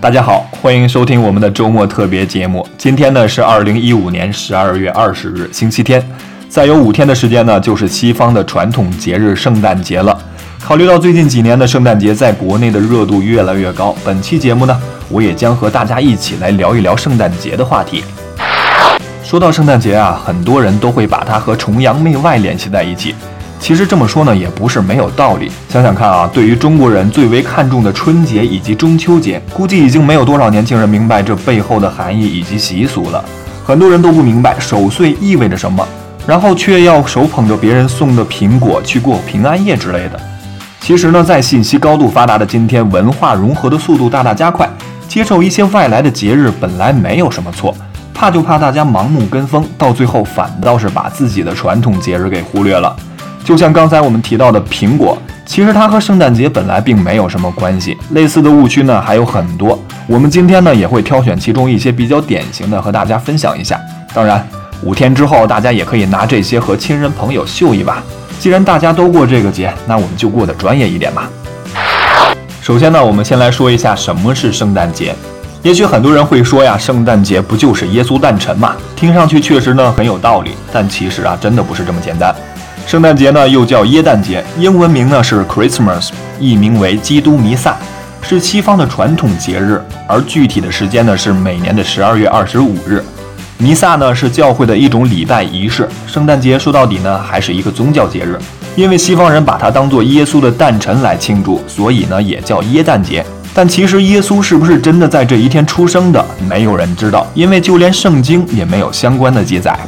[0.00, 2.64] 大家好，欢迎收听我们的周末特别节目。
[2.78, 6.00] 今天呢是二零一五年十二月二十日，星期天。
[6.48, 10.16] 再有五天的时间呢，就是西方的传统节日圣诞节了。
[10.60, 18.04] 考虑到最近几年的圣诞节在国内的热度越来越高，本期节目呢，我也将和大家一起来聊一聊圣诞节的话题。
[19.24, 23.16] 说到圣诞节啊，很多人都会把它和崇洋媚外联系在一起。
[23.60, 25.50] 其实这么说呢，也不是没有道理。
[25.68, 33.22] 想想看啊，对于中国人最为看重的春节以及中秋节，估计已经没有多少年轻人明白这背后的含义以及习俗了。
[33.64, 35.86] 很多人都不明白守岁意味着什么，
[36.26, 40.18] 然后却要手捧着别人送的苹果去过平安夜之类的。
[40.80, 44.66] 其实呢，在信息高度发达的今天，文化融合的速度大大加快，
[45.06, 47.76] 接受一些外来的节日本来没有什么错。
[48.14, 52.96] 怕就怕大家盲目跟风，到最后反倒是把自己的传统节日给忽略了。
[53.44, 57.96] 就像刚才我们提到的苹果，其实它和圣诞节本来并没有什么关系。
[58.10, 63.80] 类似的误区呢还有很多，我们今天呢也会挑选其中一些比较典型的和大家分享一下。
[64.12, 64.46] 当然，
[64.82, 68.02] 五天之后大家也可以拿这些和亲人朋友秀一把。
[68.38, 71.28] 既然大家都过这个节，那我们就过得专业一点吧。
[72.60, 75.14] 首先呢，我们先来说一下什么是圣诞节。
[75.62, 78.76] 也许很多人会说呀，圣诞节不就是耶稣诞辰嘛？
[78.94, 82.32] 听上去确实呢很有道理，但其实啊真的不是这么简单。
[82.88, 86.08] 圣诞节呢又叫耶诞节，英文名呢是 Christmas，
[86.40, 87.76] 译名为基督弥撒，
[88.22, 93.04] 是西方的传统节日，而具体的时间呢是每年的十二月二十五日。
[93.58, 95.86] 弥撒呢是教会的一种礼拜仪式。
[96.06, 98.38] 圣诞节说到底呢还是一个宗教节日，
[98.74, 103.22] 因为西方人把它当做耶稣的诞辰来庆祝，所以呢也叫耶诞节。
[103.52, 109.78] 但其实耶稣是不是真的在这一天出生的，没有人知道，因为就连圣经也没有相关的记载。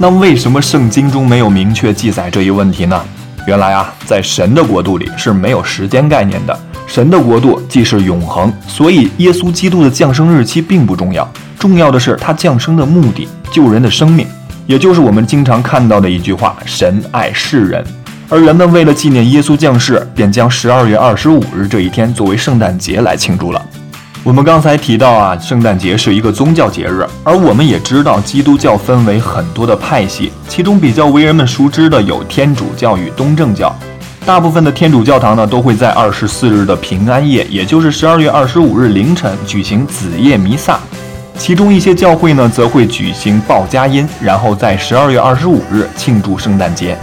[0.00, 3.04] 那为什么圣经中没有明确记载这一问题呢？
[3.48, 14.24] 原来啊，在神的国度里是没有时间概念的，神的国度既是永恒，所以耶稣基督的降生日期并不重要，重要的是他降生的目的，救人的生命，
[14.68, 17.84] 也就是我们经常看到的一句话：神爱世人。
[18.28, 23.60] 而人们为了纪念耶稣降世，便将十二月二十五日这一天作为圣诞节来庆祝了。
[24.28, 33.74] 我们刚才提到啊，圣诞节是一个宗教节日，而我们也知道，基督教分为很多的派系，其中比较为人们熟知的有天主教与东正教。
[34.26, 40.78] 大部分的天主教堂呢，都会在二十四日的平安夜，也就是十二月二十五日凌晨举行子夜弥撒。
[41.38, 46.98] 其中一些教会呢，则会举行报佳音，然后在十二月二十五日庆祝圣诞节。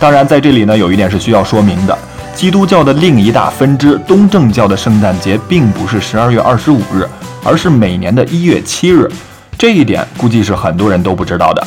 [0.00, 1.98] 当然，在这里呢，有一点是需要说明的：
[2.34, 7.06] 基督教的另一大分支东正教的圣诞节，并不是十二月二十五日，
[7.44, 9.08] 而是每年的一月七日。
[9.56, 11.66] 这一点估计是很多人都不知道的。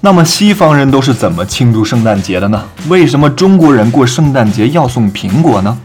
[0.00, 2.62] 那么，西方人都是怎么庆祝圣诞节的呢？
[2.88, 5.76] 为什么中国人过圣诞节要送苹果呢？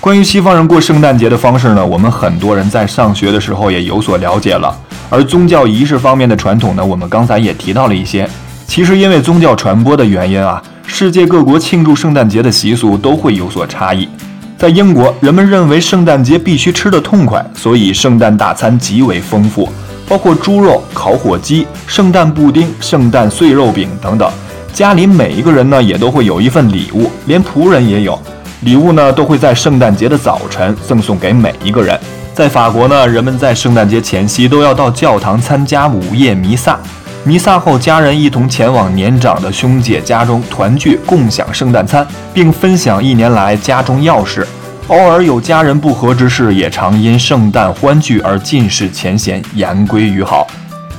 [0.00, 4.74] 关于西方人过圣诞节的方式呢，我们很多人在上学的时候也有所了解了。
[5.10, 8.28] 而宗教仪式方面的传统呢，我们刚才也提到了一些。
[8.66, 10.62] 其实，因为宗教传播的原因啊，
[11.02, 14.08] 世界各国庆祝圣诞节的习俗都会有所差异。
[14.56, 19.68] 在英国，人们认为圣诞节必须吃得痛快，所以圣诞大餐极为丰富，
[20.08, 24.30] 包括猪肉、烤火鸡、圣诞布丁、圣诞碎肉饼等等。
[24.72, 28.16] 家里每一个人呢，也都会有一份礼物，连仆人也有。
[28.60, 31.98] 礼物呢，都会在圣诞节的早晨赠送给每一个人。
[32.32, 36.78] 在法国呢，人们在圣诞节前夕都要到教堂参加午夜弥撒。
[37.24, 44.44] 弥撒后，家人一同前往年长的兄姐家中团聚，共享圣诞餐，并分享一年来家中要事。
[44.88, 50.48] 偶尔有家人不和之事，也常因圣诞欢聚而尽释前嫌，言归于好。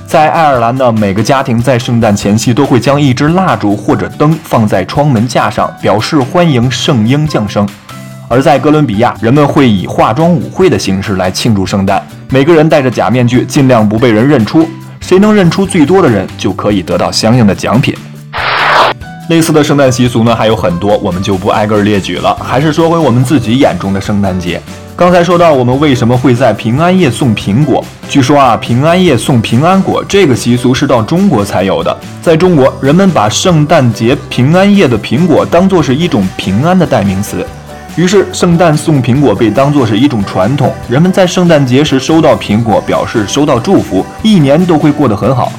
[0.08, 7.68] 在爱尔兰呢，每个家庭在圣诞前夕都会将一支蜡烛或者灯放在窗门架上，表示欢迎圣婴降生。
[8.30, 14.66] 而在哥伦比亚，人们会以化妆舞会的形式来庆祝圣诞，每个人戴着假面具，尽量不被人认出。
[15.04, 17.94] 谁能认出最多的人，就可以得到相应的奖品。
[19.30, 22.34] 类似的圣诞习俗呢还有很多，我们就不挨个列举了。
[22.42, 24.62] 还是说回我们自己眼中的圣诞节。
[24.96, 31.98] 刚才说到我们为什么会在平安夜送苹果，据说啊，平安夜送平安果这个习俗是到中国才有的。
[32.22, 37.46] 在中国，人们把圣诞节平安夜的苹果当作是一种平安的代名词。
[37.96, 40.74] 于是，圣诞送苹果被当作是一种传统。
[40.90, 45.52] 人们在圣诞节时收到苹果，表示收到祝福，一年都会过得很好。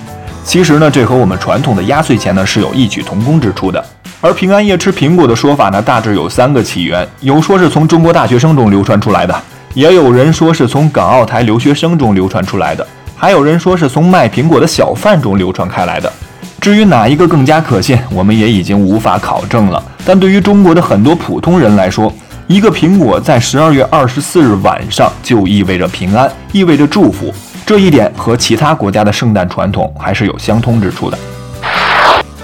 [0.43, 3.83] 其实呢，这和我们传统的压岁钱呢是有异曲同工之处的。
[4.21, 9.43] 而平安夜吃苹果的说法呢，大致有三个起源：有说是从中国大学生中流传出来的，
[9.75, 12.85] 也有人说是从港澳台留学生中流传出来的，
[13.17, 16.13] 还有人说是从卖苹果的小贩中流传开来的。
[16.61, 19.81] 至于哪一个更加可信，我们也已经无法考证了。
[20.07, 22.11] 但对于中国的很多普通人来说，
[22.47, 27.33] 一个苹果在十二月二十四日晚上就意味着平安，意味着祝福。
[27.65, 31.17] 这一点和其他国家的圣诞传统还是有相通之处的。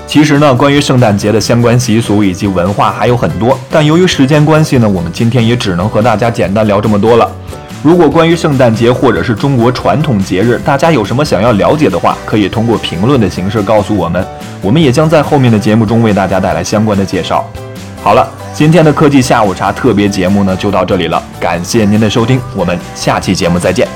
[0.07, 7.31] 其实呢，关于圣诞节的相关习俗以及文化还有很多，但由于时间关系呢，我们今天也只能和大家简单聊这么多了。
[7.83, 14.27] 如果关于圣诞节或者是中国传统节日，大家有什么想要了解的话，可以通过评论的形式告诉我们，
[14.63, 17.47] 我们也将在后面的节目中为大家带来相关的介绍。
[18.03, 23.89] 好了，今天的科技下午茶特别节目呢就到这里了，感谢您的收听，我们下期节目再见。